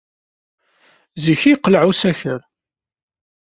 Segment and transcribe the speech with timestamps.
[1.23, 2.41] Zik ay yeqleɛ usakal.